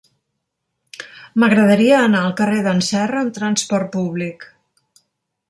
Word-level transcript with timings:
M'agradaria 1.43 1.99
anar 2.07 2.23
al 2.29 2.33
carrer 2.41 2.65
d'en 2.69 2.81
Serra 2.89 3.21
amb 3.27 3.37
trasport 3.37 3.93
públic. 3.99 4.51